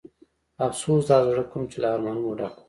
افسوس 0.65 1.03
د 1.07 1.09
هغه 1.15 1.25
زړه 1.31 1.43
کوم 1.51 1.63
چې 1.71 1.77
له 1.81 1.87
ارمانونو 1.93 2.37
ډک 2.39 2.53
و. 2.57 2.59